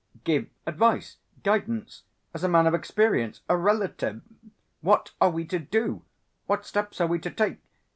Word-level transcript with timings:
"Give 0.23 0.49
advice, 0.65 1.17
guidance, 1.43 2.05
as 2.33 2.43
a 2.43 2.47
man 2.49 2.65
of 2.65 2.73
experience, 2.73 3.41
a 3.47 3.55
relative! 3.55 4.23
What 4.79 5.11
are 5.21 5.29
we 5.29 5.45
to 5.45 5.59
do? 5.59 6.05
What 6.47 6.65
steps 6.65 6.99
are 6.99 7.07
we 7.07 7.19
to 7.19 7.29
take? 7.29 7.59